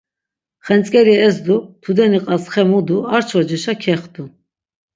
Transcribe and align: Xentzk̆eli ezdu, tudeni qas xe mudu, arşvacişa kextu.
Xentzk̆eli 0.65 1.15
ezdu, 1.27 1.57
tudeni 1.81 2.19
qas 2.25 2.43
xe 2.53 2.63
mudu, 2.69 2.97
arşvacişa 3.15 3.73
kextu. 3.83 4.23